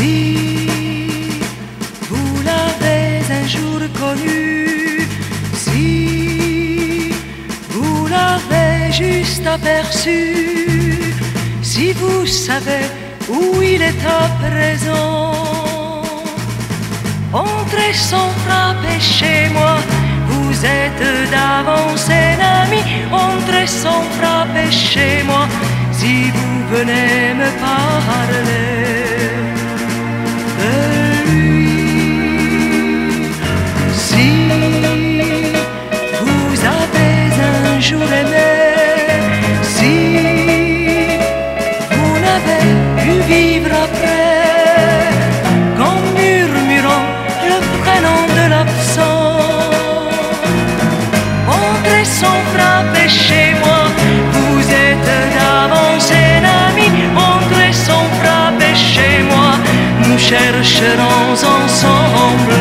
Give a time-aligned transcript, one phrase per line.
[0.00, 1.38] Si
[2.08, 5.06] vous l'avez un jour connu,
[5.52, 7.12] si
[7.68, 11.12] vous l'avez juste aperçu,
[11.60, 12.86] si vous savez
[13.28, 16.02] où il est à présent,
[17.34, 19.76] entrez sans frapper chez moi.
[20.30, 25.46] Vous êtes d'avance un ami, entrez sans frapper chez moi.
[25.92, 29.09] Si vous venez me parler
[37.80, 38.50] un jour aimé,
[39.62, 40.18] si
[41.96, 42.66] vous n'avez
[43.00, 45.08] pu vivre après,
[45.78, 47.06] qu'en murmurant
[47.50, 49.38] le prénom de l'absent,
[51.48, 53.82] entrez sans frapper chez moi,
[54.34, 56.88] vous êtes d'avance un ami,
[57.32, 59.52] entrez sans frapper chez moi,
[60.06, 62.60] nous chercherons ensemble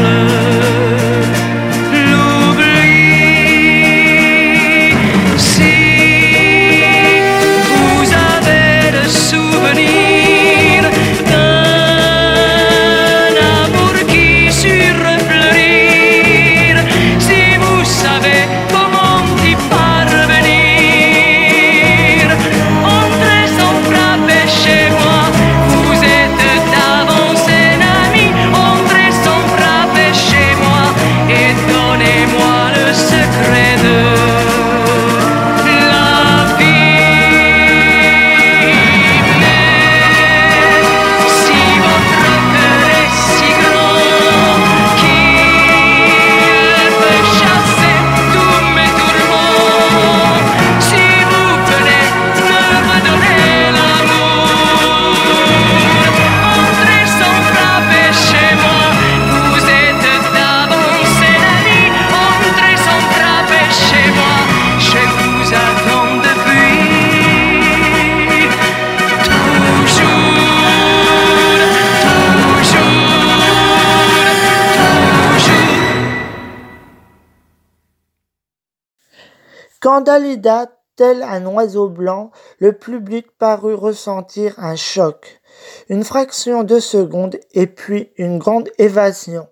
[79.82, 80.68] Quand Dalida,
[80.98, 85.40] tel un oiseau blanc, le public parut ressentir un choc,
[85.88, 89.48] une fraction de seconde et puis une grande évasion,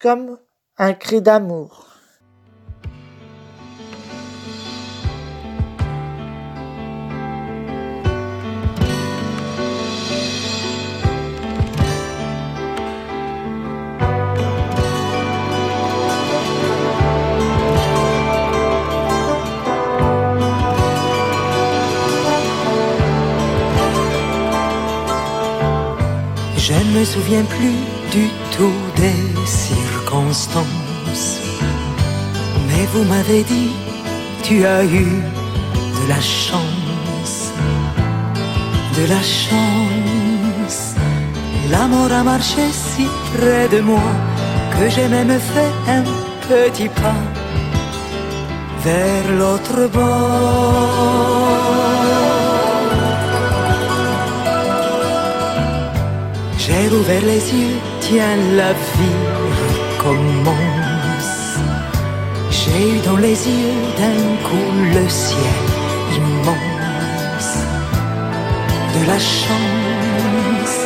[0.00, 0.38] comme
[0.78, 1.85] un cri d'amour.
[26.98, 27.78] Me souviens plus
[28.10, 31.40] du tout des circonstances.
[32.68, 33.72] Mais vous m'avez dit,
[34.42, 35.08] tu as eu
[35.98, 37.52] de la chance,
[38.98, 40.94] de la chance.
[41.70, 44.08] L'amour a marché si près de moi
[44.74, 46.04] que j'ai même fait un
[46.48, 47.22] petit pas
[48.84, 51.16] vers l'autre bord.
[56.66, 59.22] J'ai ouvert les yeux, tiens, la vie
[60.00, 61.32] recommence.
[62.50, 65.64] J'ai eu dans les yeux d'un coup le ciel
[66.16, 67.52] immense.
[68.94, 70.76] De la chance,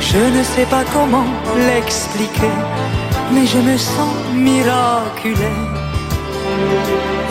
[0.00, 2.54] je ne sais pas comment l'expliquer,
[3.32, 5.54] mais je me sens miraculé.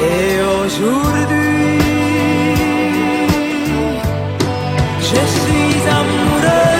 [0.01, 1.79] Et aujourd'hui,
[4.99, 6.78] je suis amoureuse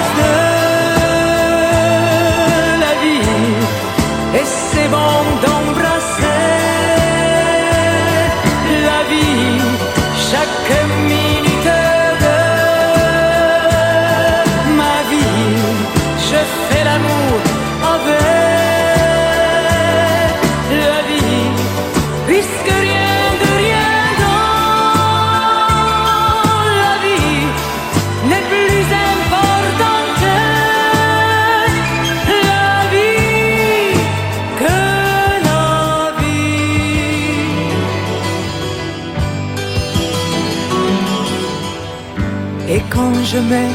[42.71, 43.71] Et quand je mets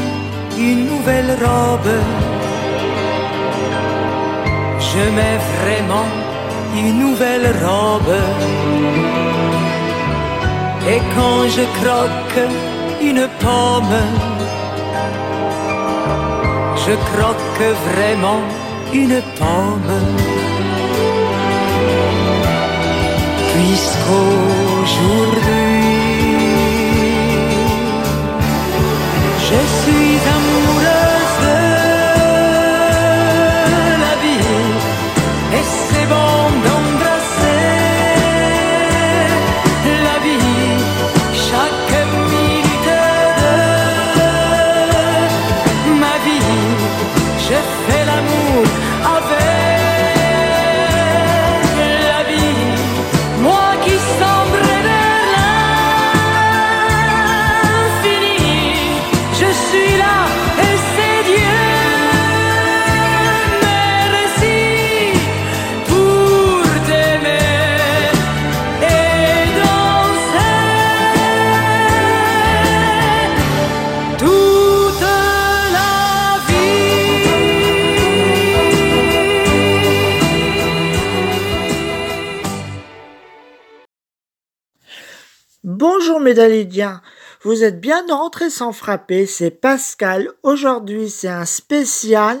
[0.57, 1.91] une nouvelle robe,
[4.79, 6.07] je mets vraiment
[6.77, 8.15] une nouvelle robe.
[10.87, 12.39] Et quand je croque
[13.01, 13.99] une pomme,
[16.87, 18.41] je croque vraiment
[18.93, 19.95] une pomme.
[23.53, 25.84] Puisqu'aujourd'hui,
[86.25, 87.01] Bonjour mes Dalydiens,
[87.43, 90.31] vous êtes bien rentrés sans frapper, c'est Pascal.
[90.41, 92.39] Aujourd'hui c'est un spécial.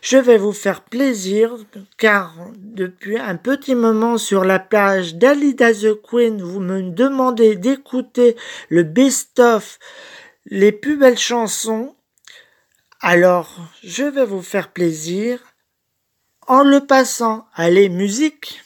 [0.00, 1.54] Je vais vous faire plaisir
[1.98, 8.36] car depuis un petit moment sur la plage d'Alida the Queen, vous me demandez d'écouter
[8.70, 9.78] le best-of,
[10.46, 11.94] les plus belles chansons.
[13.02, 13.54] Alors
[13.84, 15.40] je vais vous faire plaisir
[16.46, 17.44] en le passant.
[17.54, 18.65] Allez, musique!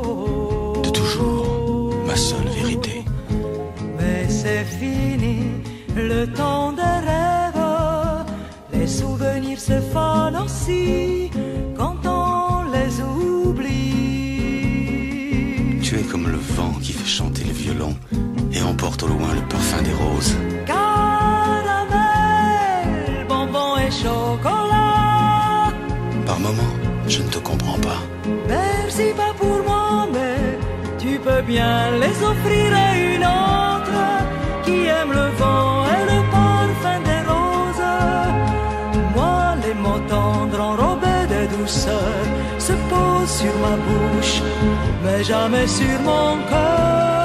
[2.11, 3.05] Ma seule vérité.
[3.97, 5.37] Mais c'est fini,
[5.95, 7.67] le temps des rêves.
[8.73, 11.31] Les souvenirs se fanent aussi
[11.77, 13.69] quand on les oublie.
[15.81, 17.93] Tu es comme le vent qui fait chanter le violon
[18.55, 20.35] et emporte au loin le parfum des roses.
[20.65, 22.07] Caramel,
[23.29, 25.71] bonbon et chocolat.
[26.25, 26.75] Par moments,
[27.07, 28.01] je ne te comprends pas.
[28.49, 29.70] Merci pas pour moi,
[31.21, 34.01] tu peux bien les offrir à une autre
[34.63, 37.91] qui aime le vent et le parfum des roses.
[39.15, 42.21] Moi, les mots tendres enrobés de douceur
[42.59, 44.41] se posent sur ma bouche,
[45.03, 47.20] mais jamais sur mon cœur.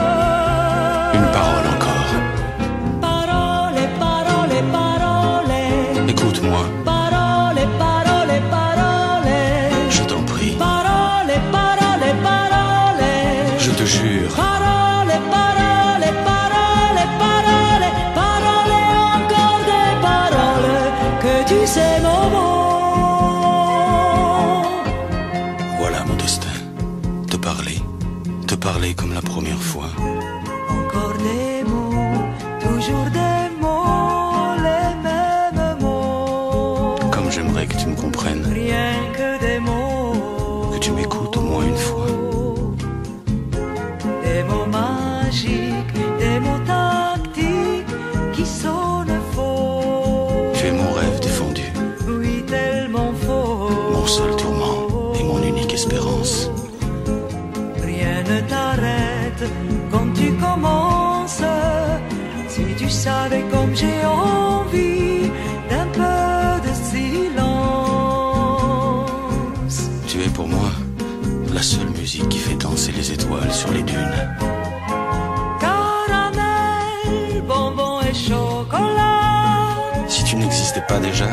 [81.16, 81.30] Déjà,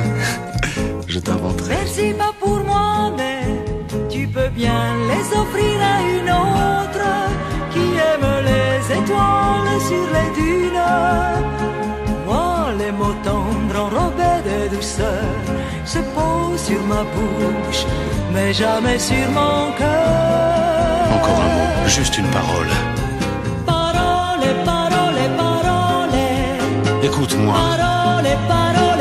[1.08, 1.76] je t'inventerais.
[1.82, 3.42] Merci pas pour moi, mais
[4.10, 7.08] tu peux bien les offrir à une autre
[7.74, 10.86] qui aime les étoiles sur les dunes.
[12.28, 15.26] Moi, les mots tendres enrobés de douceur
[15.86, 17.86] se posent sur ma bouche,
[18.34, 21.18] mais jamais sur mon cœur.
[21.18, 22.72] Encore un mot, juste une parole.
[23.66, 26.20] Parole, parole, parole.
[27.04, 27.54] Écoute-moi,
[28.48, 28.93] parole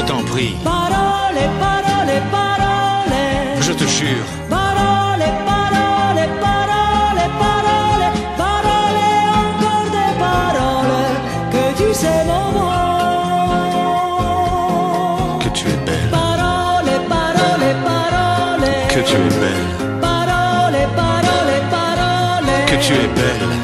[0.00, 0.54] je t'en prie.
[0.64, 3.16] Parole, parole, parole.
[3.66, 4.28] Je te jure.
[4.48, 8.06] Parole, parole, parole, parole,
[8.42, 9.00] parole,
[9.42, 11.10] encore des paroles
[11.54, 12.68] que tu sais maman.
[15.42, 16.10] Que tu es belle.
[16.18, 18.70] Parole, parole, parole.
[18.94, 19.68] Que tu es belle.
[20.06, 22.52] Parole, parole, parole.
[22.70, 23.59] Que tu es belle.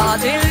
[0.00, 0.49] started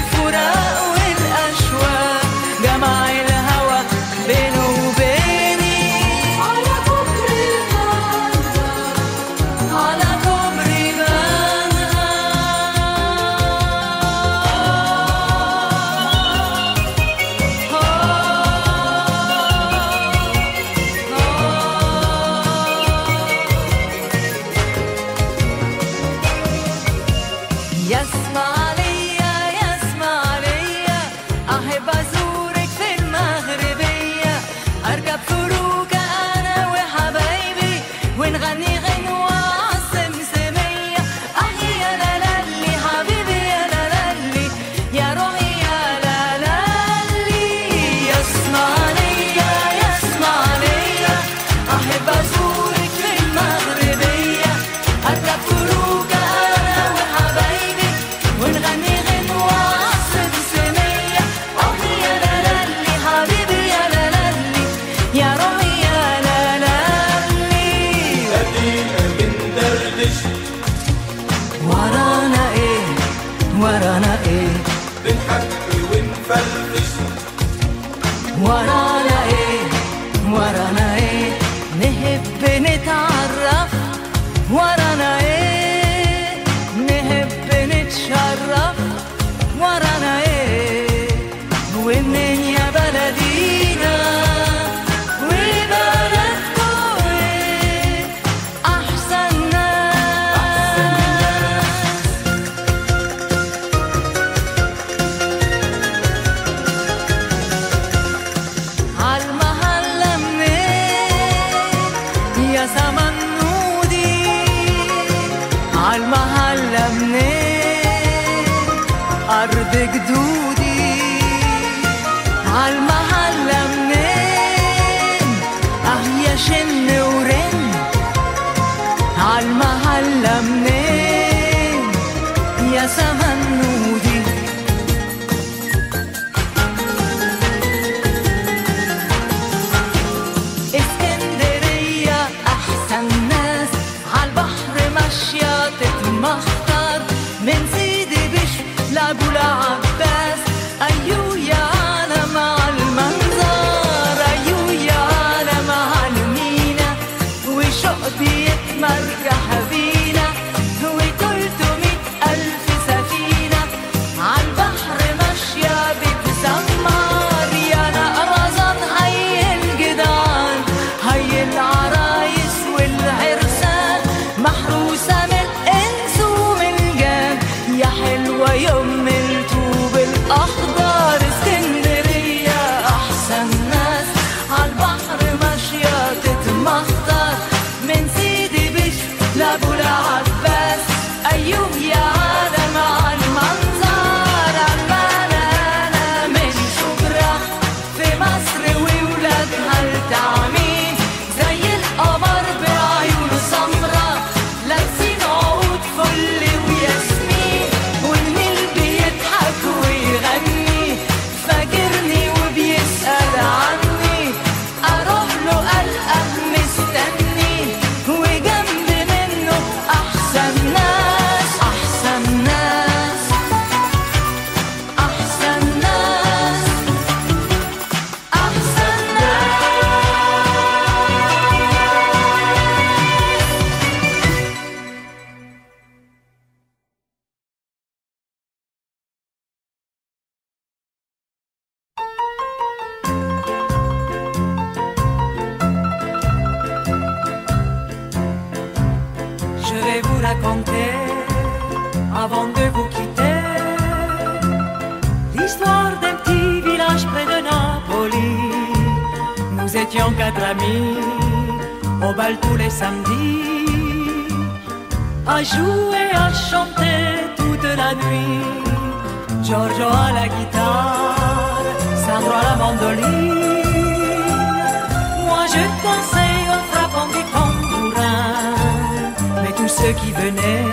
[279.89, 280.65] ceux qui venaient,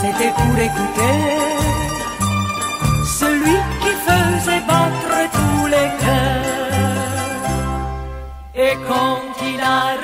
[0.00, 1.16] c'était pour écouter.
[3.20, 6.80] Celui qui faisait battre tous les cœurs.
[8.54, 10.01] Et quand il arrivait,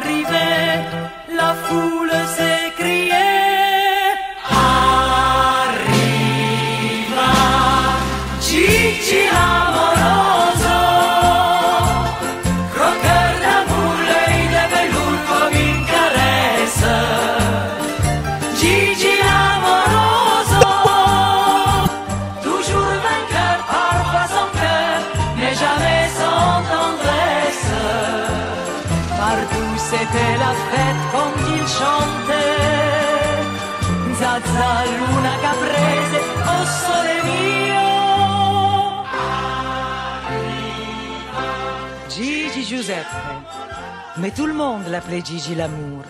[44.21, 46.03] Mais tout le monde l'appelait Gigi l'amour.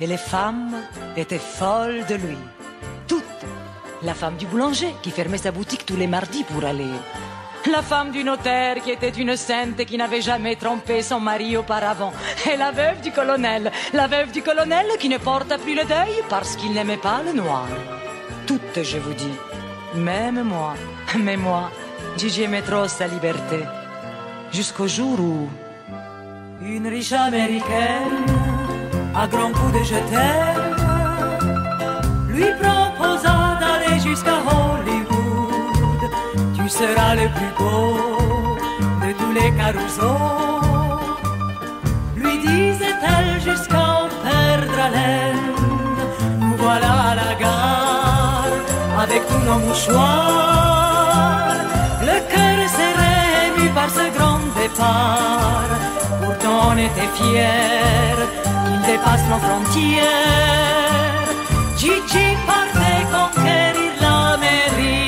[0.00, 0.76] Et les femmes
[1.16, 2.38] étaient folles de lui.
[3.08, 3.24] Toutes.
[4.02, 6.94] La femme du boulanger qui fermait sa boutique tous les mardis pour aller.
[7.68, 11.56] La femme du notaire qui était une sainte et qui n'avait jamais trompé son mari
[11.56, 12.12] auparavant.
[12.50, 13.72] Et la veuve du colonel.
[13.92, 17.32] La veuve du colonel qui ne porta plus le deuil parce qu'il n'aimait pas le
[17.32, 17.66] noir.
[18.46, 19.34] Toutes, je vous dis.
[19.96, 20.74] Même moi.
[21.18, 21.72] Mais moi,
[22.16, 23.58] Gigi aimait trop sa liberté.
[24.52, 25.48] Jusqu'au jour où...
[26.70, 28.26] Une riche américaine,
[29.16, 29.94] à grands coups de je
[32.30, 36.02] lui proposa d'aller jusqu'à Hollywood.
[36.54, 37.96] Tu seras le plus beau
[39.02, 40.60] de tous les carousaux.
[42.16, 45.54] Lui disait-elle jusqu'à en perdre haleine.
[46.38, 48.44] Nous voilà à la gare
[49.00, 50.67] avec tous nos mouchoirs.
[53.78, 55.70] Par ce grand départ.
[56.20, 58.20] Pourtant on était fiers
[58.64, 61.28] qu'il dépasse nos frontières.
[61.80, 65.02] Gigi partait conquérir l'Amérique.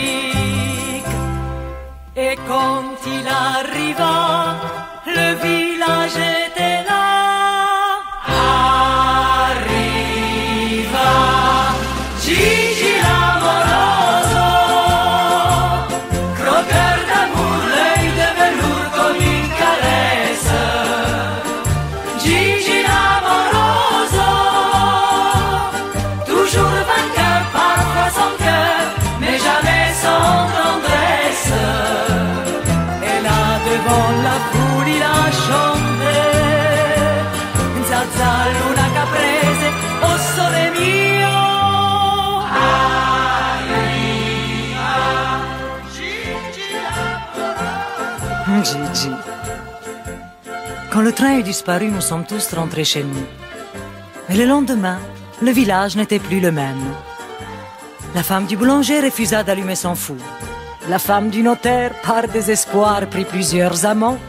[2.27, 4.19] Et quand il arriva,
[5.19, 7.10] le village était là.
[51.11, 53.25] Le train est disparu, nous sommes tous rentrés chez nous.
[54.29, 55.01] Et le lendemain,
[55.43, 56.85] le village n'était plus le même.
[58.15, 60.23] La femme du boulanger refusa d'allumer son four.
[60.89, 64.21] La femme du notaire, par désespoir, prit plusieurs amants.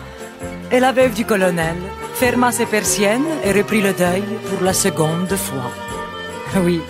[0.71, 1.77] Et la veuve du colonel
[2.15, 5.71] ferma ses persiennes et reprit le deuil pour la seconde fois.
[6.65, 6.81] Oui,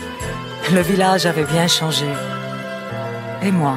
[0.72, 2.12] le village avait bien changé.
[3.44, 3.76] Et moi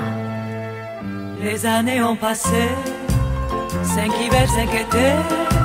[1.42, 2.62] Les années ont passé,
[3.96, 5.63] cinq hivers, cinq étés.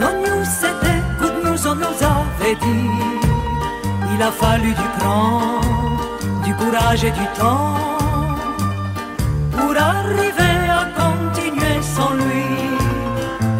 [0.00, 2.90] Non, nous c'était, good news, on nous avait dit.
[4.14, 5.60] Il a fallu du cran,
[6.44, 7.74] du courage et du temps
[9.52, 12.46] pour arriver à continuer sans lui.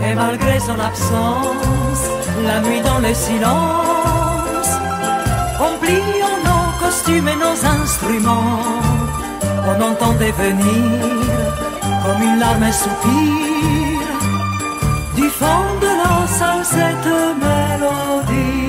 [0.06, 2.02] Et malgré son absence,
[2.44, 4.70] la nuit dans le silence,
[5.66, 8.62] en pliant nos costumes et nos instruments,
[9.70, 11.18] on entendait venir
[12.04, 13.98] comme une larme un soupir
[15.16, 15.97] du fond de
[16.38, 17.10] salle cette
[17.42, 18.67] mélodie.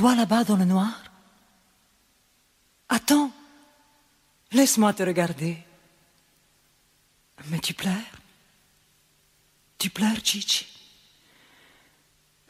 [0.00, 0.94] Toi là-bas dans le noir?
[2.88, 3.30] Attends,
[4.52, 5.58] Laisse-moi te regarder.
[7.50, 8.14] Mais tu pleures
[9.78, 10.66] Tu pleures, Gigi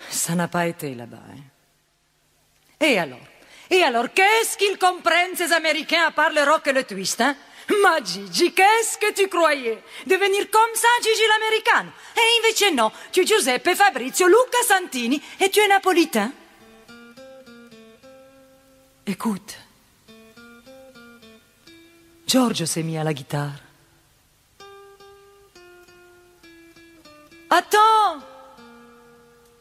[0.09, 1.25] Ça n'a pas été là-bas.
[1.29, 2.87] Hein?
[2.87, 3.27] Et alors?
[3.69, 7.37] Et alors, qu'est-ce qu'ils comprennent, ces Américains, à part le rock et le twist hein?
[7.83, 9.83] Ma Gigi, qu'est-ce que tu croyais?
[10.07, 15.51] Devenir comme ça, Gigi l'americano E invece no, tu es Giuseppe, Fabrizio, Luca Santini et
[15.51, 16.33] tu es napolitain?
[19.11, 19.59] Écoute,
[22.29, 23.51] Giorgio s'est mis à la guitare.
[27.51, 28.21] Attends.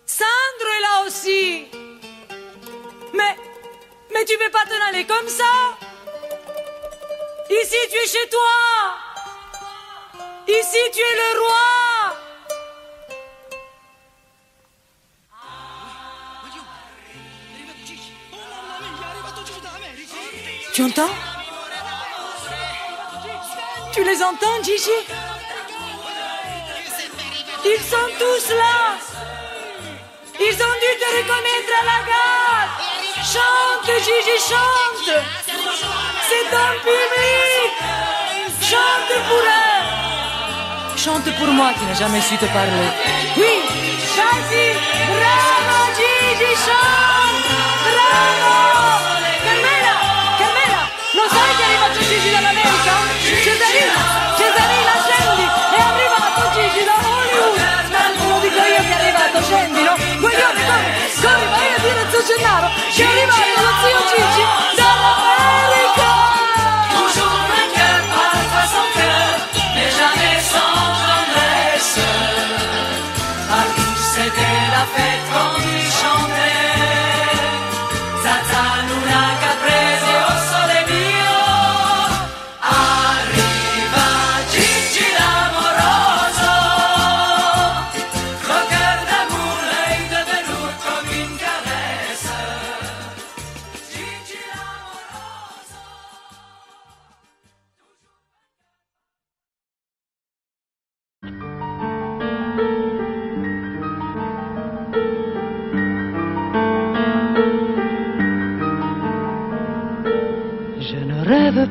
[0.05, 1.65] Sandro est là aussi.
[3.15, 3.35] Mais,
[4.13, 5.75] mais tu veux pas t'en aller comme ça?
[7.49, 8.55] Ici tu es chez toi.
[10.47, 11.88] Ici tu es le roi
[20.79, 21.13] Tu entends?
[23.91, 24.99] Tu les entends, Gigi?
[27.65, 28.95] Ils sont tous là.
[30.39, 32.69] Ils ont dû te reconnaître à la gare.
[33.33, 35.11] Chante, Gigi, chante.
[36.29, 37.71] C'est ton public.
[38.61, 40.95] Chante pour eux.
[40.95, 42.89] Chante pour moi qui n'ai jamais su te parler.
[43.35, 43.55] Oui.
[44.15, 44.77] Chante
[45.11, 47.49] Bravo, Gigi, chante.
[47.83, 48.78] Bravo
[51.29, 52.93] Sai che è arrivato Gigi dall'America?
[53.21, 53.97] Cesarina
[54.39, 57.57] Cesarina, scendi È arrivato Gigi da Hollywood
[57.91, 59.93] Ma non lo dico io che è arrivato, scendi, no?
[60.19, 60.89] Guaglione, corri
[61.21, 64.68] Corri, vai a dire a zio Gennaro Che è arrivato lo zio Gigi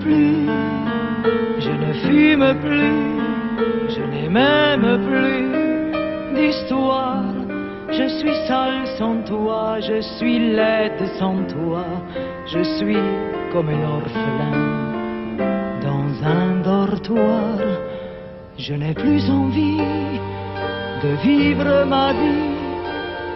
[0.01, 0.47] plus,
[1.59, 7.25] je ne fume plus, je n'ai même plus d'histoire.
[7.91, 11.85] Je suis seule sans toi, je suis laide sans toi,
[12.47, 13.05] je suis
[13.53, 14.59] comme un orphelin
[15.83, 17.59] dans un dortoir.
[18.59, 19.81] Je n'ai plus envie
[21.03, 22.49] de vivre ma vie,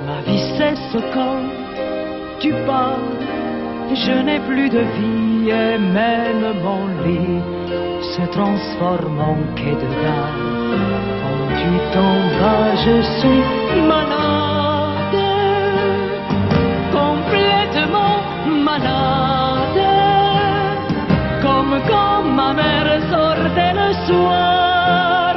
[0.06, 1.42] ma vie cesse quand
[2.40, 2.98] tu pars.
[3.94, 7.42] Je n'ai plus de vie et même mon lit
[8.14, 10.38] se transforme en quai de gare.
[11.20, 13.42] Quand tu t'en vas, je suis
[13.92, 15.18] malade,
[17.00, 18.16] complètement
[18.70, 19.82] malade,
[21.42, 25.34] comme quand ma mère sortait le soir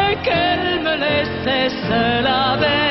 [0.00, 2.89] et qu'elle me laissait seule avec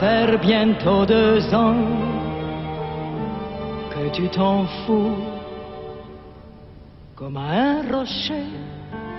[0.00, 1.76] faire bientôt deux ans
[3.90, 5.16] que tu t'en fous.
[7.14, 8.46] Comme à un rocher,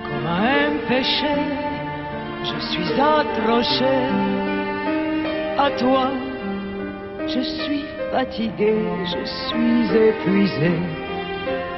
[0.08, 1.36] comme à un péché,
[2.44, 3.96] je suis accroché
[5.58, 6.10] à toi.
[7.26, 8.76] Je suis fatigué,
[9.14, 10.74] je suis épuisé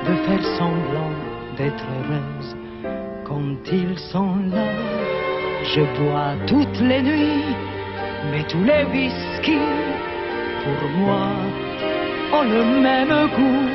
[0.08, 1.16] de faire semblant
[1.58, 2.56] d'être heureuse.
[3.26, 4.68] Quand ils sont là,
[5.64, 7.56] je bois toutes les nuits,
[8.32, 9.60] mais tous les whisky,
[10.64, 11.28] pour moi,
[12.34, 13.68] ont le même goût.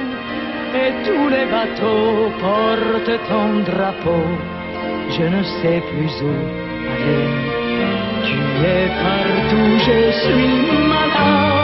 [0.76, 4.24] Et tous les bateaux portent ton drapeau.
[5.10, 6.34] Je ne sais plus où
[6.92, 7.28] aller.
[8.26, 10.48] Tu es partout, je suis
[10.88, 11.63] malade,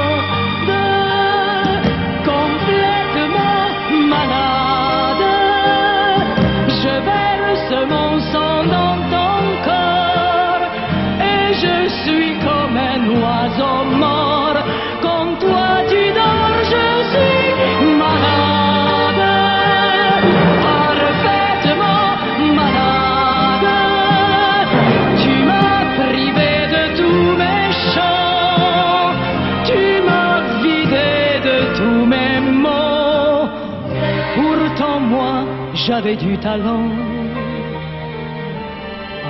[35.88, 36.90] avait du talent.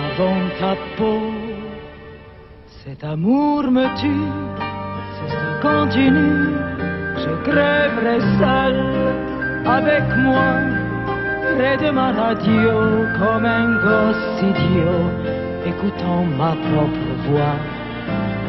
[0.06, 1.20] Avant ta peau,
[2.84, 4.26] cet amour me tue,
[5.14, 6.48] si ça continue,
[7.22, 8.76] je crèverai seul
[9.66, 10.50] avec moi,
[11.54, 12.72] près de ma radio,
[13.18, 15.04] comme un gosse idiot,
[15.66, 17.58] écoutant ma propre voix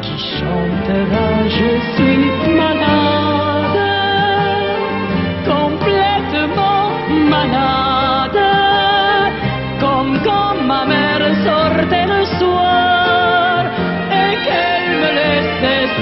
[0.02, 1.26] qui chantera.
[1.58, 3.78] Je suis malade,
[5.46, 6.90] complètement
[7.30, 7.81] malade,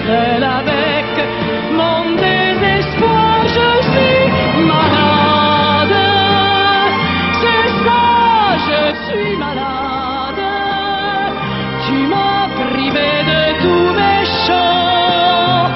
[0.09, 1.07] avec
[1.73, 3.43] mon désespoir.
[3.47, 5.99] Je suis malade,
[7.41, 8.05] c'est ça,
[8.69, 10.45] je suis malade.
[11.87, 15.67] Tu m'as privé de tous mes chants,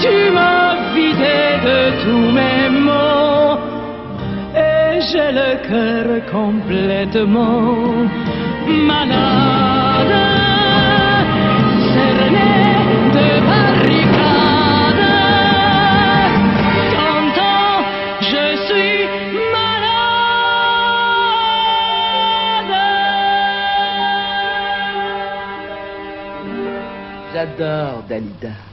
[0.00, 3.58] tu m'as vidé de tous mes mots,
[4.56, 8.06] et j'ai le cœur complètement
[8.68, 9.79] malade.
[27.46, 27.56] Malade.
[27.58, 28.69] J'adore Dalida.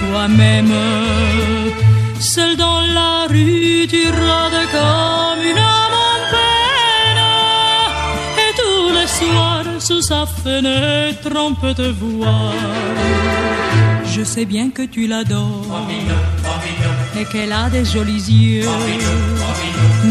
[0.00, 0.74] Toi-même.
[2.20, 7.24] Seul dans la rue, tu rôdes comme une âme en peine.
[8.44, 12.52] Et tous les soirs, sous sa fenêtre, on peut te voir.
[14.14, 15.88] Je sais bien que tu l'adores
[17.18, 18.68] et qu'elle a des jolis yeux.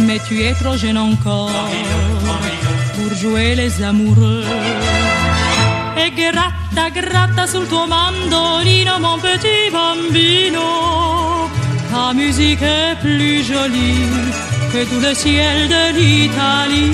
[0.05, 1.51] Mais tu es trop jeune encore
[2.95, 4.43] pour jouer les amoureux.
[6.05, 11.49] E gratta, gratta sul tuo mandolino, mon petit bambino.
[11.89, 14.09] Ta musique est plus jolie
[14.73, 16.91] que tout le ciel de l'Italie.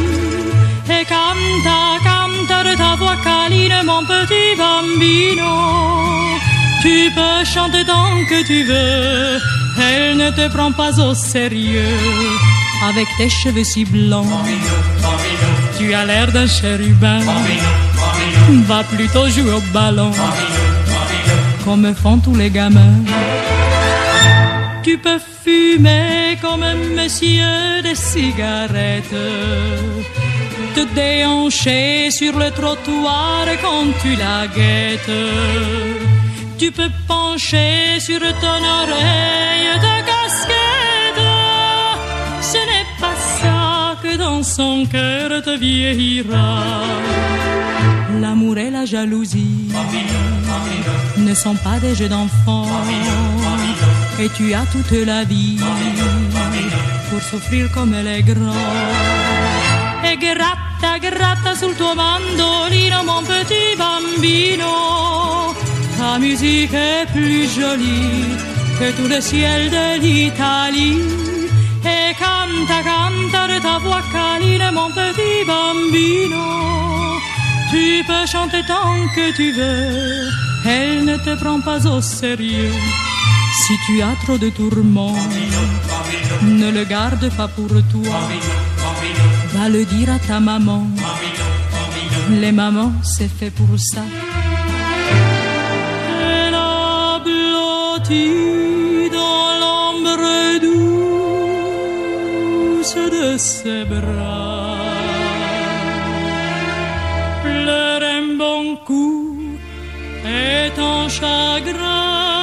[0.95, 5.53] Et canta, canta de ta voix câline, mon petit bambino.
[6.83, 9.39] Tu peux chanter tant que tu veux,
[9.81, 11.97] elle ne te prend pas au sérieux.
[12.87, 14.27] Avec tes cheveux si blancs,
[15.79, 17.21] tu as l'air d'un chérubin.
[18.51, 20.11] Va plutôt jouer au ballon,
[21.63, 23.03] comme font tous les gamins.
[24.83, 29.15] Tu peux fumer comme un monsieur des cigarettes,
[30.75, 35.17] te déhancher sur le trottoir quand tu la guettes.
[36.57, 41.25] Tu peux pencher sur ton oreille de casquette.
[42.41, 46.63] Ce n'est pas ça que dans son cœur te vieillira.
[48.21, 49.69] L'amour et la jalousie
[51.17, 52.67] ne sont pas des jeux d'enfants.
[54.19, 55.57] Et tu as toute la vie
[57.09, 58.53] pour souffrir comme les grands.
[60.03, 65.53] E gratta, gratta sul tuo mandolino, mon petit bambino.
[65.97, 68.27] Ta musique est plus jolie
[68.79, 71.01] que tout le ciel de l'Italie.
[71.85, 76.98] Et canta, canta de ta voix câline, mon petit bambino.
[77.71, 80.27] Tu peux chanter tant que tu veux,
[80.65, 82.73] elle ne te prend pas au sérieux.
[83.61, 85.15] Si tu as trop de tourments,
[86.41, 88.19] ne le garde pas pour toi.
[89.53, 90.87] Va le dire à ta maman.
[92.29, 94.01] Les mamans, c'est fait pour ça.
[96.21, 100.59] Elle a blotti dans l'ombre
[102.79, 104.48] douce de ses bras.
[108.79, 109.37] Bon coup
[110.25, 112.38] et ton chagrin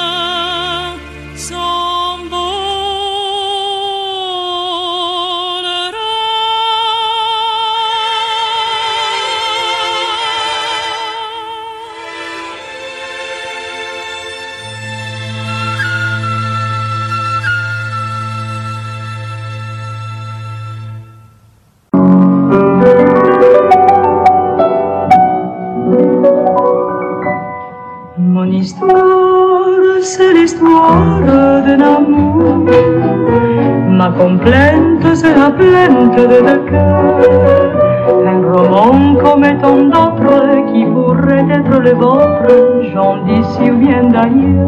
[36.17, 37.87] de cœurs.
[38.27, 42.49] Un roman comme tant d'autres qui pourrait être le vôtre,
[42.93, 44.67] j'en d'ici ou bien d'ailleurs.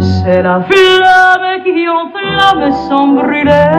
[0.00, 3.70] C'est la flamme qui enflamme sans brûler.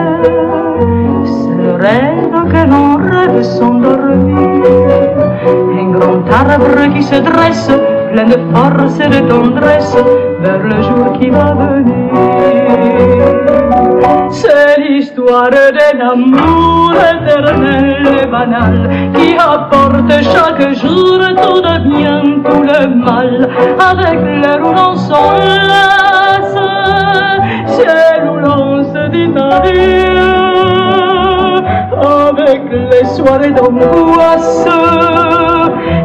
[1.24, 4.64] C'est le rêve que l'on rêve sans dormir.
[5.78, 7.70] Un grand arbre qui se dresse,
[8.12, 9.96] plein de force et de tendresse,
[10.40, 11.73] vers le jour qui va venir.
[16.30, 23.48] D'un amour éternel et banal qui apporte chaque jour tout le bien, tout le mal,
[23.78, 26.56] avec l'heure où l'on s'enlace,
[27.66, 28.64] ciel où l'on
[32.46, 34.66] avec les soirées d'angoisse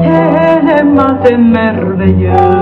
[0.03, 2.58] et les matins merveilleux.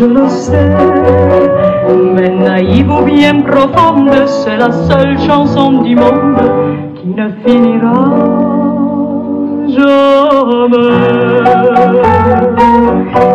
[0.00, 0.70] Je le sais.
[2.14, 6.40] Mais naïve ou bien profonde, c'est la seule chanson du monde
[6.94, 8.04] qui ne finira
[9.76, 10.90] jamais.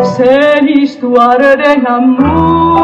[0.02, 2.82] C'est l'histoire d'un amour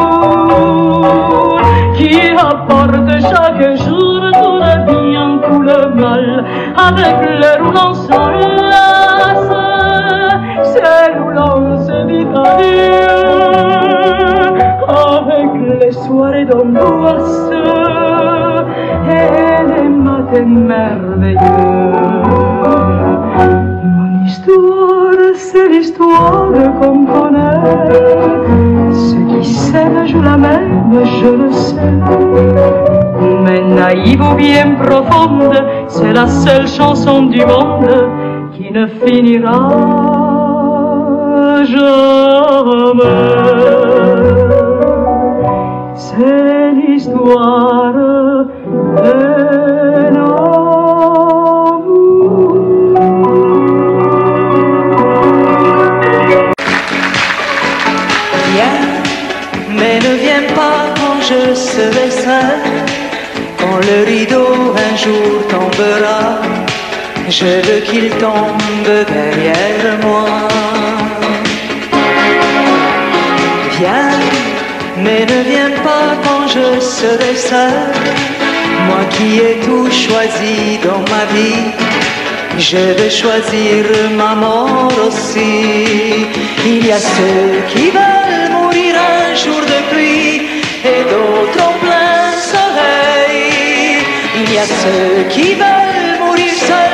[1.95, 2.11] qui
[2.51, 6.27] apporte chaque jour tout le bien, tout le mal,
[6.77, 7.17] avec
[8.07, 9.53] s'enlace,
[10.73, 12.25] celle où l'on se dit
[17.13, 17.51] d'angoisse
[19.09, 21.39] et les matins merveilleux.
[23.83, 28.93] Mon histoire, c'est l'histoire qu'on connaît.
[28.93, 31.75] Ceux qui s'aiment, je la même, je le sais.
[33.43, 35.55] Mais naïve ou bien profonde,
[35.87, 37.87] c'est la seule chanson du monde
[38.53, 39.69] qui ne finira
[41.65, 43.03] jamais.
[45.95, 46.62] C'est
[47.23, 47.31] Viens,
[59.69, 62.59] mais ne viens pas quand je serai seul.
[63.57, 66.41] Quand le rideau un jour tombera,
[67.29, 70.25] je veux qu'il tombe derrière moi.
[73.79, 74.12] Viens,
[75.13, 77.79] mais ne viens pas quand je serai seul.
[78.87, 80.55] Moi qui ai tout choisi
[80.87, 81.65] dans ma vie,
[82.57, 83.79] je veux choisir
[84.21, 85.53] ma mort aussi.
[86.65, 90.35] Il y a ceux qui veulent mourir un jour de pluie
[90.91, 93.97] et d'autres en plein soleil.
[94.41, 96.92] Il y a ceux qui veulent mourir seuls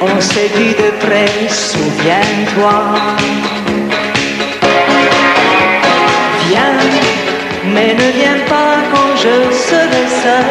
[0.00, 2.74] On s'est vu de près, souviens-toi.
[6.48, 6.78] Viens,
[7.72, 10.48] mais ne viens pas quand je serai seul.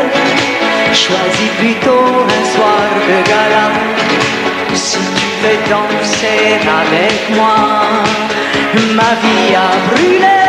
[0.94, 3.68] Choisis plutôt un soir de gala.
[4.74, 7.58] Si tu veux danser avec moi,
[8.96, 10.47] ma vie a brûlé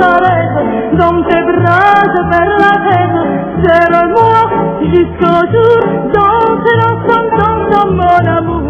[0.00, 0.58] s'arrête
[0.98, 2.22] dans tes bras, je
[2.62, 3.18] la tête.
[3.64, 4.40] Serre-moi
[4.82, 5.78] jusqu'au jour,
[6.14, 8.62] danse l'ensemble dans mon amour.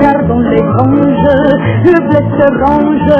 [0.00, 1.28] Gardons les granges,
[1.84, 3.12] le blé se range,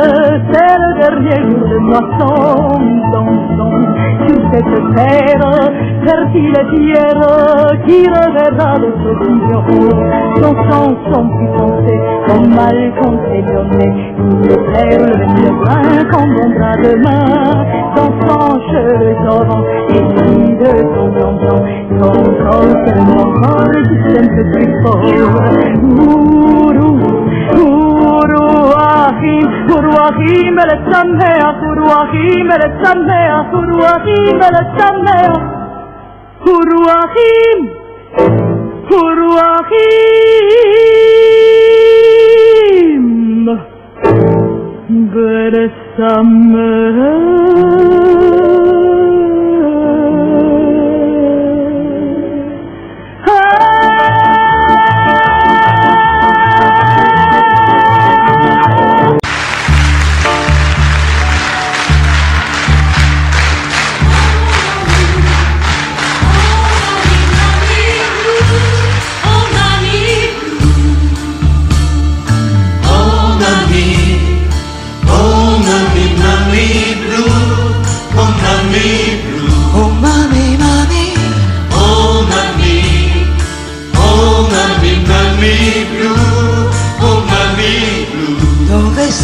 [0.50, 2.34] c'est le dernier jour de moisson.
[3.12, 3.80] Dansons
[4.26, 5.46] sur cette terre,
[6.04, 7.22] fertile et fière,
[7.86, 9.62] qui reverra notre union.
[10.40, 13.84] Dansons sans plus penser, comme mal conséquenté,
[14.18, 17.30] le frère, le grain qu'on vendra demain.
[17.96, 21.64] Dansons cheveux orants, et puis de temps en temps,
[22.00, 25.35] son corps tellement fort, qui s'aime plus fort.
[25.36, 26.88] गुरु
[27.52, 28.42] गुरु
[28.82, 35.22] आखिम गुरु आखिम लचम है गुरु आखिम लचम है गुरु आखिम लचम है
[36.46, 37.66] गुरु आखिम
[38.90, 40.26] गुरु आखिम
[45.16, 46.68] bersama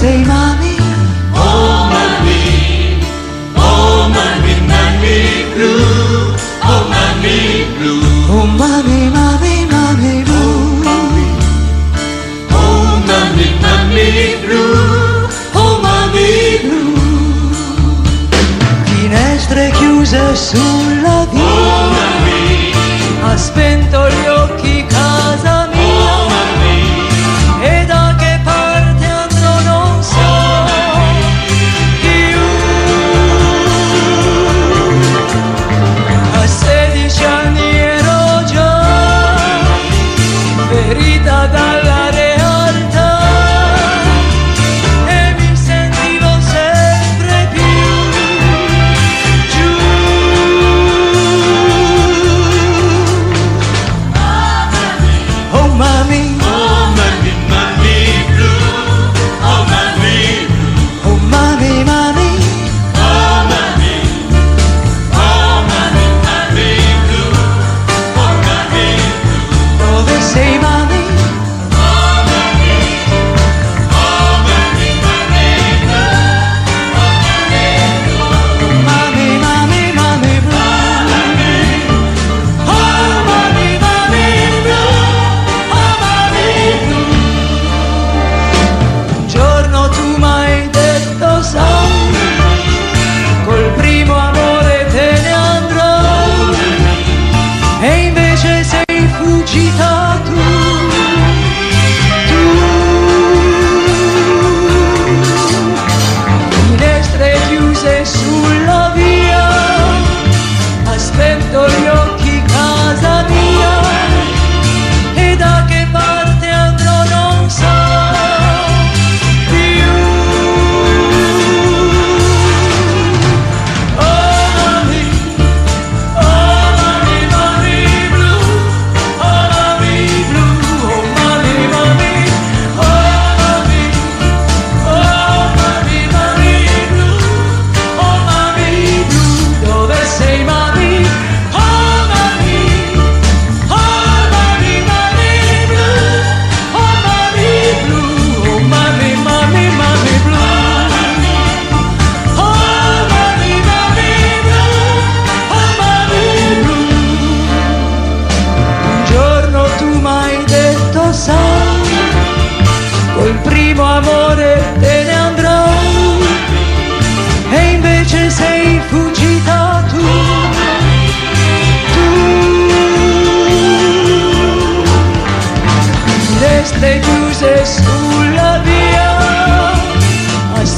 [0.02, 0.74] Say mommy
[1.32, 2.98] Oh mommy
[3.54, 5.18] Oh mommy mommy
[5.54, 6.34] blue
[6.70, 7.38] Oh mommy
[7.78, 8.02] blue
[8.34, 10.82] Oh mommy mommy mommy blue
[12.50, 14.10] Oh mommy mommy
[14.42, 16.98] blue Oh mommy blue
[18.86, 21.42] Finestre chiuse sulla via
[23.22, 23.81] oh, Aspetta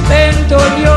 [0.05, 0.94] contento yo.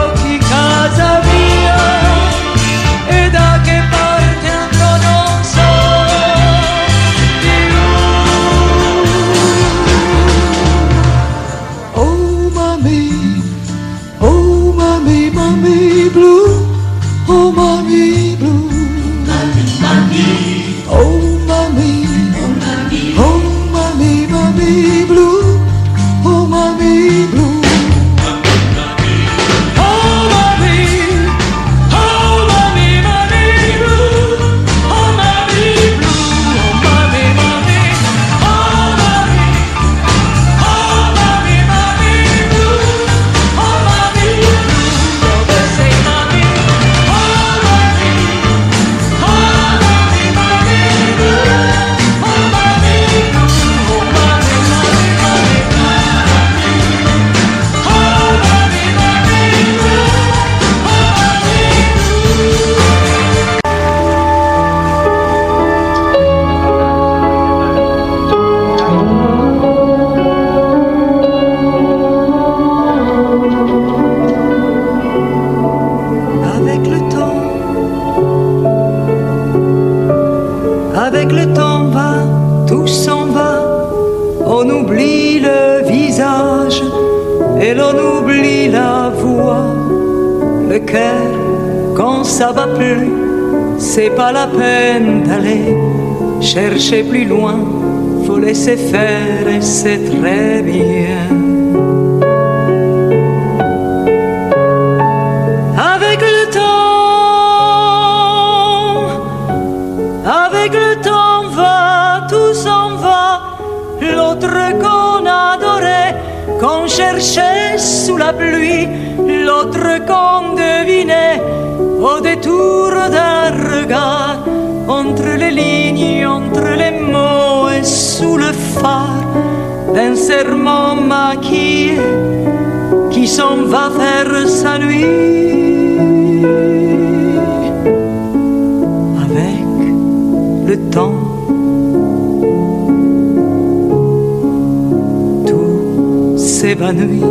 [146.59, 147.23] S'évanouit.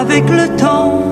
[0.00, 1.02] Avec le temps,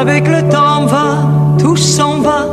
[0.00, 1.10] avec le temps va,
[1.58, 2.46] tout s'en va,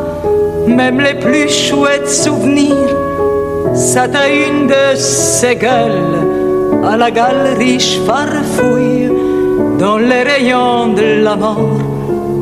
[0.67, 2.95] même les plus chouettes souvenirs
[3.77, 6.17] ça t'a une de ces gueules
[6.83, 9.11] à la galerie farfouille
[9.77, 11.77] dans les rayons de la mort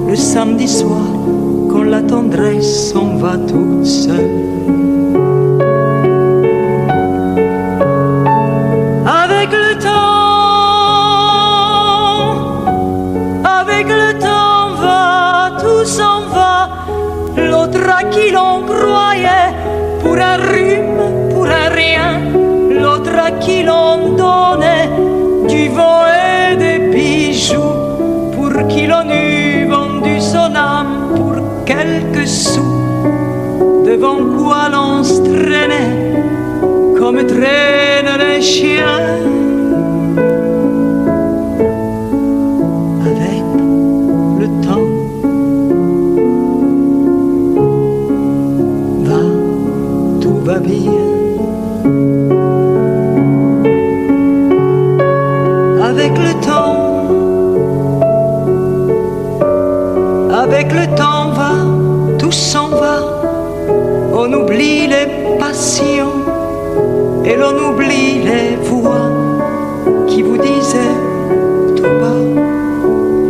[0.08, 1.08] le samedi soir
[1.70, 4.45] quand la tendresse s'en va toute seule.
[23.66, 24.90] Qui l'on donnait
[25.48, 27.60] du vent et des bijoux,
[28.34, 31.36] pour qui l'on eût vendu son âme pour
[31.66, 32.62] quelques sous,
[33.86, 36.24] devant quoi l'on se traînait
[36.98, 39.20] comme traînent les chiens.
[43.10, 43.46] Avec
[44.40, 44.90] le temps.
[49.04, 49.22] Va,
[50.22, 50.95] tout va bien.
[67.46, 69.12] L'on oublie les voix
[70.08, 70.98] qui vous disaient
[71.76, 72.24] tout bas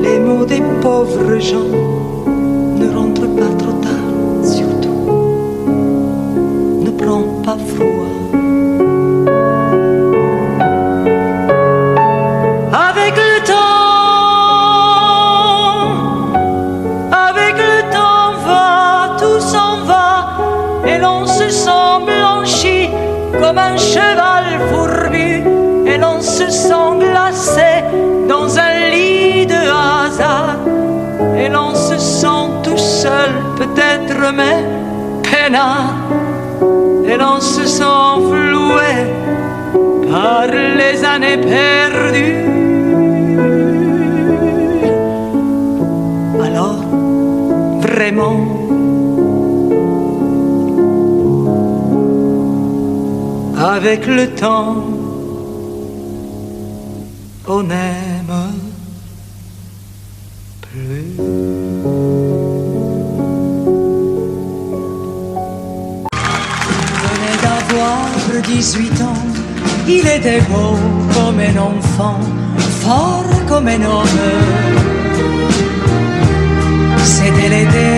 [0.01, 1.72] les mots des pauvres gens.
[2.80, 4.11] Ne rentre pas trop tard,
[4.43, 5.01] surtout.
[6.86, 8.04] Ne prends pas froid.
[34.34, 34.63] Mais
[35.23, 35.95] peinard,
[37.07, 38.93] et l'on se sent floué
[40.11, 42.45] par les années perdues.
[46.43, 46.80] Alors,
[47.82, 48.38] vraiment,
[53.57, 54.76] avec le temps,
[57.47, 58.04] on n'aime
[68.66, 69.24] 18 ans,
[69.88, 70.76] il était beau
[71.13, 72.20] comme un enfant,
[72.82, 74.22] fort comme un homme.
[77.03, 77.89] C'était l'été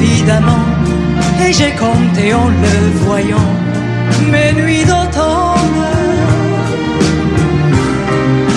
[0.00, 0.66] évidemment,
[1.44, 2.76] et j'ai compté en le
[3.06, 3.50] voyant
[4.30, 5.82] mes nuits d'automne.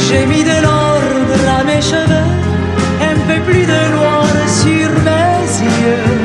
[0.05, 2.31] J'ai mis de l'ordre à mes cheveux,
[3.11, 4.27] un peu plus de noir
[4.61, 5.41] sur mes
[5.81, 6.19] yeux,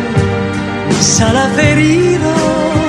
[1.00, 2.85] ça l'a fait rire.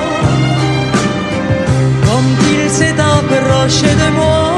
[2.78, 4.54] S'est approché de moi,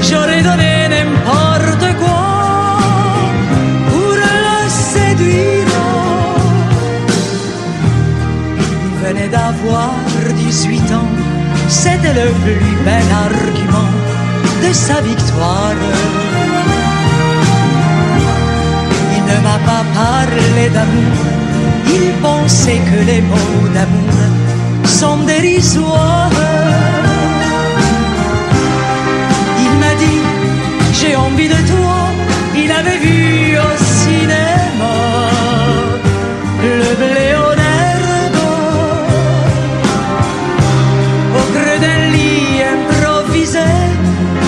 [0.00, 2.78] j'aurais donné n'importe quoi
[3.90, 5.74] pour le séduire.
[8.86, 9.92] Il venait d'avoir
[10.34, 11.10] 18 ans,
[11.68, 13.92] c'était le plus bel argument
[14.62, 15.82] de sa victoire.
[19.14, 21.18] Il ne m'a pas parlé d'amour,
[21.98, 24.20] il pensait que les mots d'amour
[24.86, 26.30] sont dérisoires.
[31.38, 34.96] Il avait vu au cinéma
[36.62, 38.36] le herbe
[41.34, 43.70] au creux d'un lit improvisé,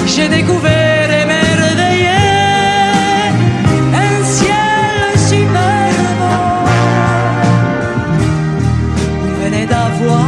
[0.07, 2.21] j'ai découvert émerveillé
[3.95, 6.71] un ciel superbe.
[9.27, 10.27] Il venait d'avoir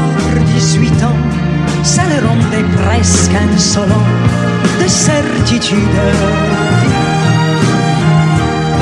[0.54, 1.20] 18 ans,
[1.82, 4.19] ça le rendait presque insolent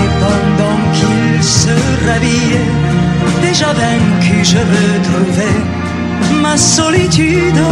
[0.02, 1.70] Et pendant qu'il se
[2.06, 2.72] rhabillait,
[3.42, 5.60] déjà vaincu, je retrouvais
[6.42, 7.62] ma solitude.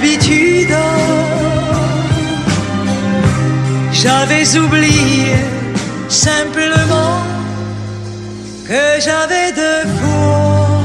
[0.00, 0.74] L'habitude,
[3.92, 5.34] j'avais oublié
[6.08, 7.20] simplement
[8.66, 10.80] que j'avais deux fois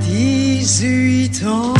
[0.00, 1.74] 18 ans.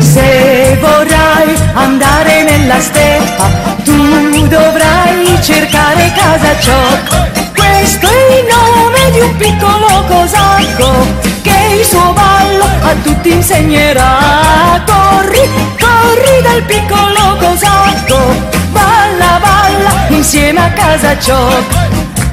[0.00, 3.48] Se vorrai andare nella steppa,
[3.84, 4.98] tu dovrai
[5.40, 7.37] cercare casa Ciocco.
[9.20, 11.06] Un piccolo cosacco
[11.42, 14.80] che il suo ballo a tutti insegnerà.
[14.86, 18.16] Corri, corri dal piccolo cosacco,
[18.70, 21.76] balla, balla insieme a casa Ciocco.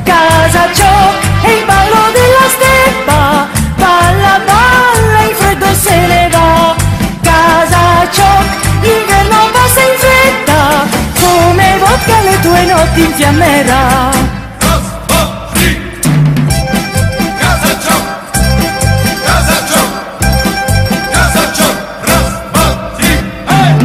[0.04, 6.76] Casa Ciocco è il ballo della steppa, balla, balla, il freddo se ne va.
[7.22, 10.88] Casa Ciocco, l'inverno passa in fretta,
[11.20, 14.45] come vodka le tue notti infiammerà.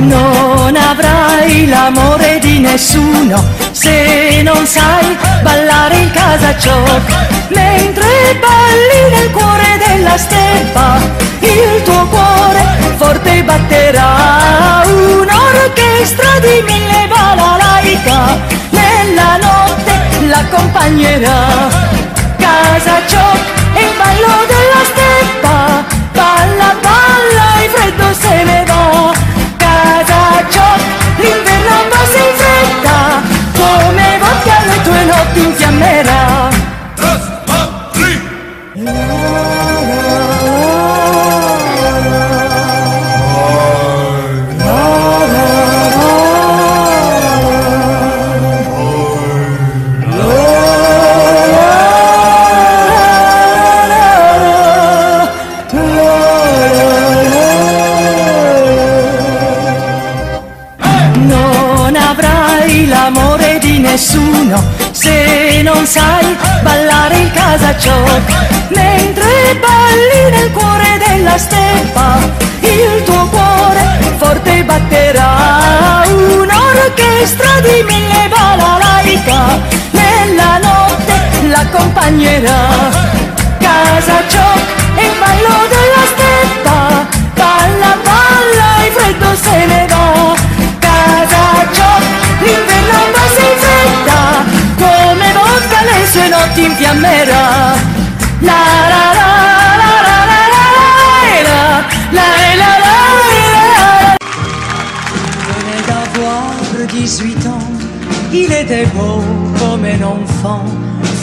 [0.00, 7.12] Non avrai l'amore di nessuno se non sai ballare in casa Ciocco.
[7.48, 10.98] Mentre balli nel cuore della steppa,
[11.40, 12.62] il tuo cuore
[12.96, 14.82] forte batterà.
[14.86, 18.38] Un'orchestra di mille balalaica
[18.70, 21.68] nella notte l'accompagnerà.
[22.38, 28.99] Casa Ciocco è il ballo della steppa, balla, balla, il freddo se ne va.
[31.20, 33.22] l'inverno si infretta
[33.54, 35.40] come va piano tu notti
[67.78, 68.34] Ciocco.
[68.68, 72.18] Mentre balli nel cuore della steppa,
[72.60, 73.50] il tuo cuore
[74.20, 78.09] pianoforte batterà un'orchestra di mille
[102.12, 102.72] la
[105.48, 106.52] venait d'avoir
[106.88, 107.68] 18 ans,
[108.32, 109.22] il était beau
[109.58, 110.64] comme un enfant,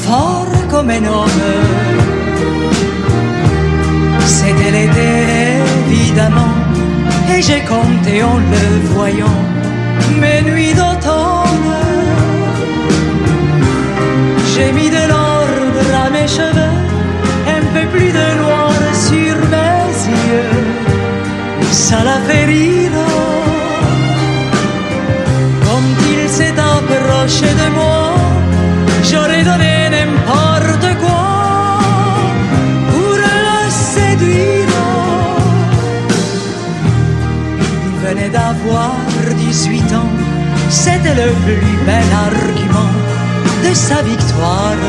[0.04, 1.44] fort comme un homme.
[4.26, 6.56] C'était l'été évidemment,
[7.34, 9.42] et j'ai compté en le voyant
[10.20, 11.74] mes nuits d'automne.
[14.54, 15.27] J'ai mis de l'ordre
[22.28, 22.92] fait rire.
[25.66, 28.14] Quand il s'est approché de moi,
[29.04, 31.80] j'aurais donné n'importe quoi
[32.90, 34.74] pour le séduire.
[37.86, 38.96] Il venait d'avoir
[39.36, 40.12] 18 ans,
[40.70, 42.94] c'était le plus bel argument
[43.64, 44.82] de sa victoire.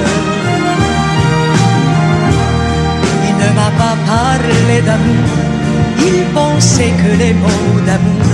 [3.28, 5.57] Il ne m'a pas parlé d'amour,
[6.06, 8.30] il pensait que les mots d'amour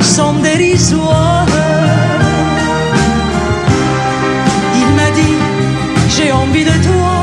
[0.00, 1.46] sont dérisoires.
[4.80, 5.38] Il m'a dit,
[6.14, 7.14] j'ai envie de toi,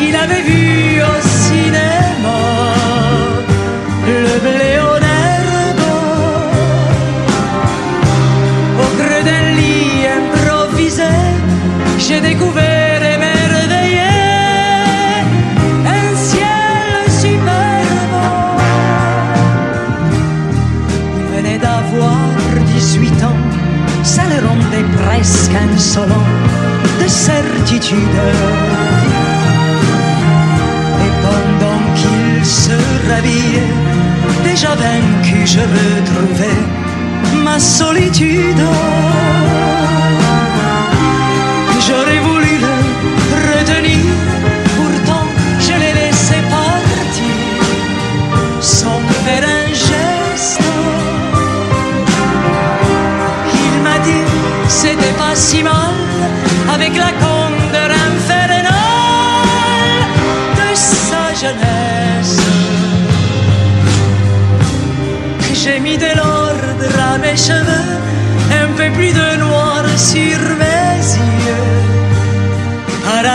[0.00, 2.40] il avait vu au cinéma
[4.06, 5.00] le blé au
[8.98, 11.14] creux d'un lit improvisé.
[11.98, 12.69] J'ai découvert
[27.92, 27.96] Et
[31.22, 32.76] pendant qu'il se
[33.08, 33.74] rhabillait,
[34.44, 36.60] déjà vaincu, je retrouvais
[37.44, 38.62] ma solitude.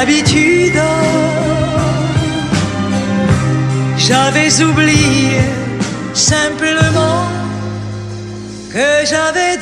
[0.05, 0.79] Habitude,
[3.97, 5.41] j'avais oublié
[6.13, 7.25] simplement
[8.71, 9.54] que j'avais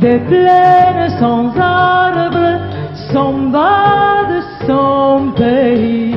[0.00, 2.60] des plaines sans arbres,
[3.12, 6.14] s'en va de son pays.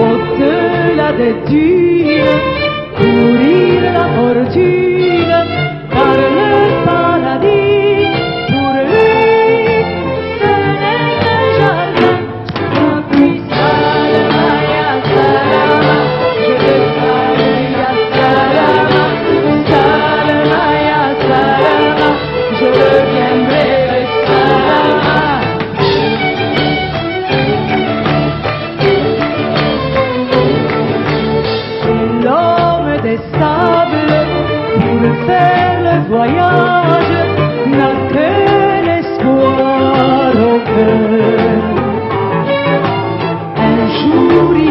[0.00, 2.38] Au-delà des dunes,
[2.96, 4.81] courir la fortune,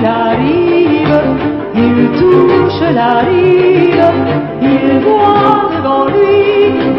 [0.02, 1.22] il arrive,
[1.76, 4.12] il touche la rive,
[4.62, 6.91] il voit devant lui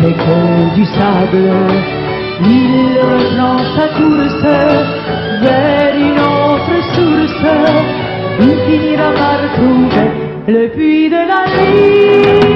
[0.00, 1.50] que du sable.
[2.40, 4.42] Il reprend sa course
[5.42, 7.44] vers une autre source,
[8.40, 10.10] il finira par trouver
[10.46, 12.47] le puits de la liberté.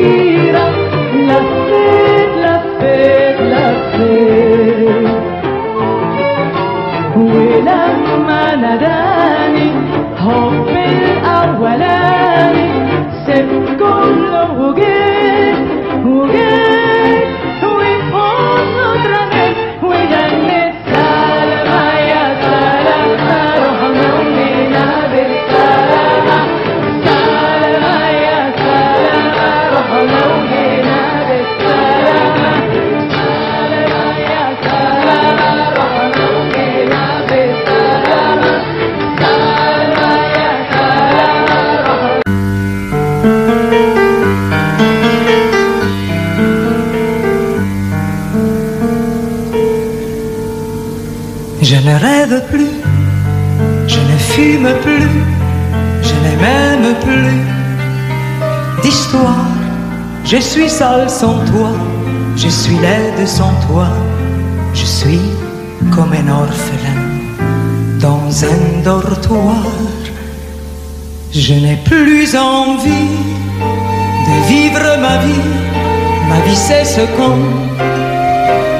[0.00, 0.21] you.
[60.78, 61.68] Seul sans toi,
[62.34, 63.88] je suis laide sans toi,
[64.72, 65.20] je suis
[65.94, 67.00] comme un orphelin
[68.00, 69.66] dans un dortoir.
[71.30, 73.12] Je n'ai plus envie
[74.28, 75.50] de vivre ma vie,
[76.30, 77.42] ma vie c'est ce quand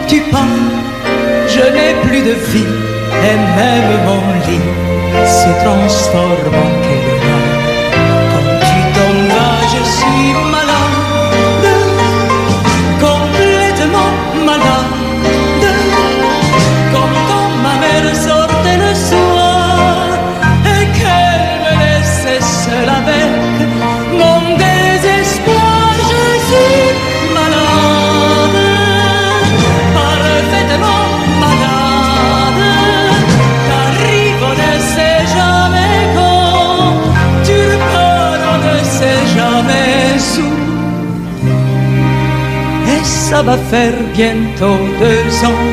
[0.08, 0.70] tu pars.
[1.54, 2.72] Je n'ai plus de vie
[3.28, 4.68] et même mon lit
[5.26, 7.08] se transforme en quel
[8.30, 8.80] Quand tu
[9.74, 10.51] je suis
[43.32, 45.64] ça va faire bientôt deux ans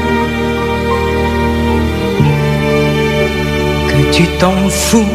[3.89, 5.13] que tu t'en fous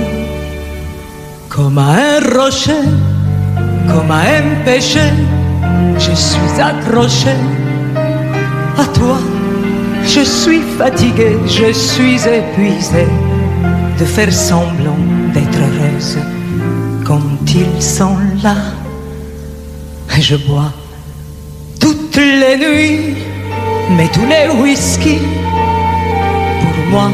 [1.49, 2.85] comme à un rocher,
[3.89, 5.07] comme à un péché.
[5.99, 7.37] Je suis accroché
[8.77, 9.17] à toi.
[10.03, 13.07] Je suis fatigué, je suis épuisé
[13.99, 16.19] de faire semblant d'être heureuse
[17.07, 17.23] quand
[17.63, 18.57] ils sont là.
[20.19, 20.73] Et je bois
[23.97, 25.19] mais tous les whisky,
[26.63, 27.11] pour moi,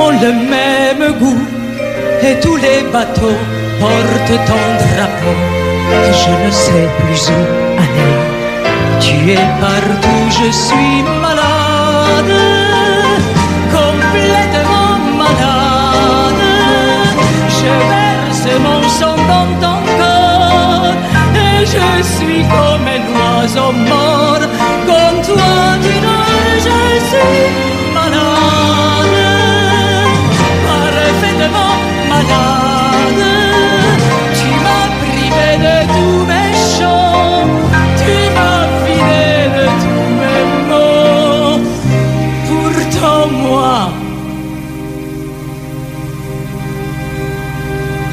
[0.00, 1.42] ont le même goût.
[2.22, 3.38] Et tous les bateaux
[3.80, 5.36] portent ton drapeau.
[6.06, 7.40] Et je ne sais plus où
[7.84, 8.16] aller.
[9.00, 12.34] Tu es partout, je suis malade,
[13.78, 16.44] complètement malade.
[17.58, 20.94] Je verse mon sang dans ton corps
[21.44, 24.35] et je suis comme un oiseau mort.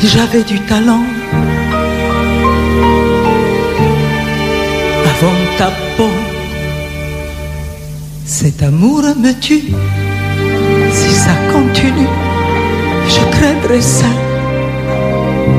[0.08, 1.06] J'avais du talent.
[5.12, 6.10] Avant ta peau,
[8.26, 9.72] cet amour me tue.
[10.92, 12.08] Si ça continue,
[13.08, 14.12] je craindrais ça.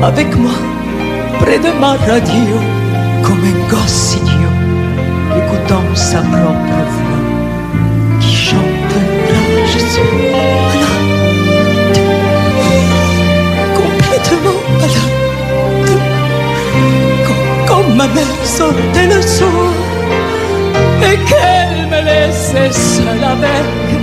[0.03, 0.57] Avec moi,
[1.39, 2.57] près de ma radio,
[3.23, 4.57] comme un gosse idiot,
[5.39, 7.04] écoutant sa propre voix,
[18.15, 19.73] quand ma mère sortait le soir
[21.01, 23.94] et qu'elle me laissait seule avec mon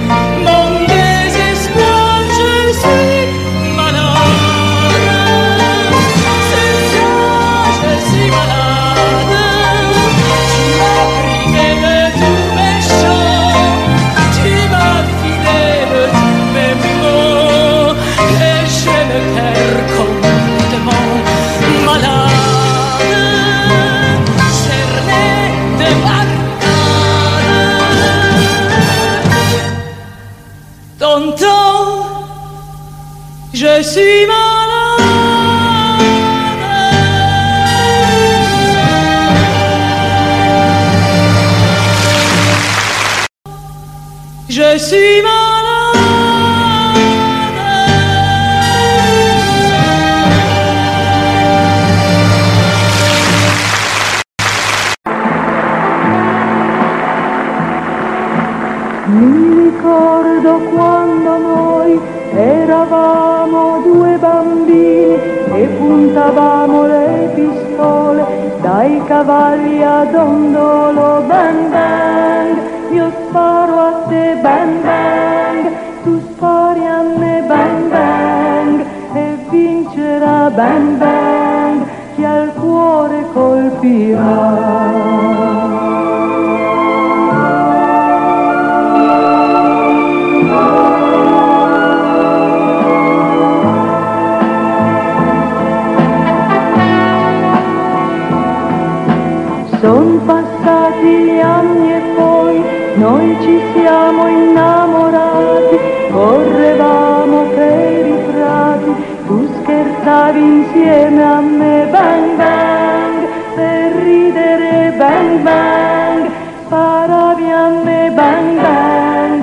[110.43, 113.15] insieme a me, bang bang,
[113.57, 116.21] per ridere bang bang,
[116.67, 119.35] sparavi a me, bang bang,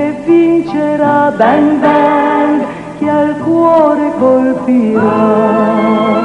[0.00, 2.52] e vincerà bang bang,
[2.98, 6.21] chi al cuore colpirà.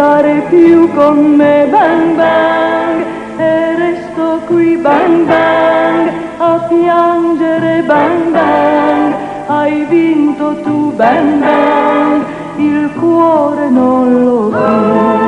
[0.00, 3.04] Stare più con me, bang bang,
[3.36, 9.14] e resto qui bang bang a piangere bang bang,
[9.48, 12.24] hai vinto tu bang bang,
[12.56, 15.19] il cuore non lo Quando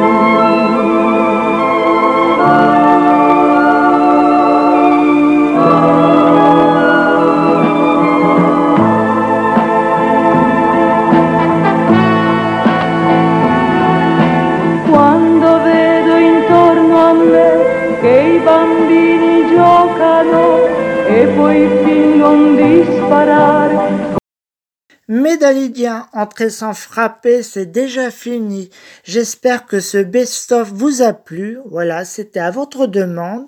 [25.15, 28.71] Mes Dalidiens, entrer sans frapper, c'est déjà fini.
[29.05, 31.59] J'espère que ce best-of vous a plu.
[31.67, 33.45] Voilà, c'était à votre demande.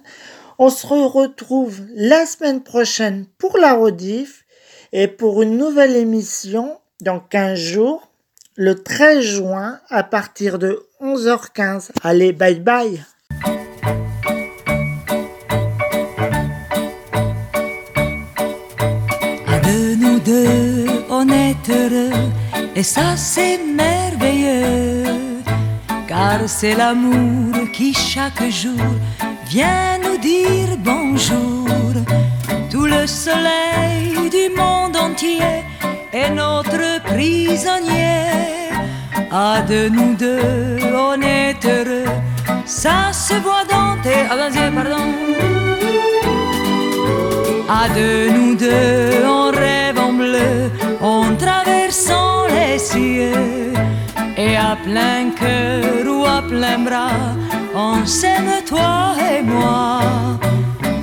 [0.58, 4.44] On se retrouve la semaine prochaine pour la rediff
[4.92, 8.10] et pour une nouvelle émission dans 15 jours,
[8.56, 11.92] le 13 juin à partir de 11h15.
[12.02, 13.02] Allez, bye bye
[22.76, 25.04] et ça c'est merveilleux,
[26.06, 28.86] car c'est l'amour qui chaque jour
[29.46, 31.66] vient nous dire bonjour.
[32.70, 35.64] Tout le soleil du monde entier
[36.12, 38.28] est notre prisonnier.
[39.30, 42.04] À deux, nous deux, on est heureux,
[42.66, 44.26] ça se voit dans tes...
[44.30, 44.36] Ah,
[44.74, 45.06] pardon.
[47.68, 49.43] À deux, nous deux, on
[54.72, 57.22] à plein cœur ou à plein bras,
[57.74, 60.00] on s'aime toi et moi.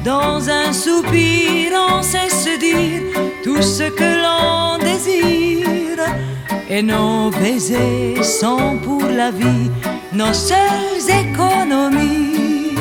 [0.04, 3.02] Dans un soupir, on sait se dire
[3.44, 6.04] tout ce que l'on désire.
[6.70, 9.70] Et nos baisers sont pour la vie
[10.14, 12.76] nos seules économies.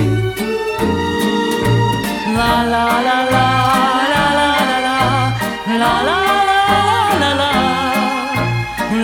[2.37, 3.47] La la la la
[4.13, 4.53] la la
[5.73, 6.59] la la la la
[7.21, 7.51] la la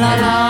[0.01, 0.46] la la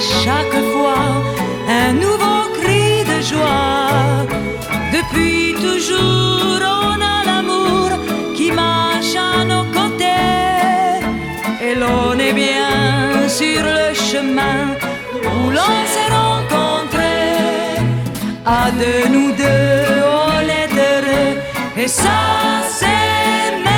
[0.00, 1.22] chaque fois
[1.68, 4.24] un nouveau cri de joie.
[4.92, 7.90] Depuis toujours, on a l'amour
[8.34, 11.04] qui marche à nos côtés.
[11.62, 14.60] Et l'on est bien sur le chemin
[15.14, 17.16] où l'on s'est rencontré.
[18.46, 19.86] À de nous deux,
[20.26, 21.32] on est heureux.
[21.76, 22.20] Et ça,
[22.78, 23.69] c'est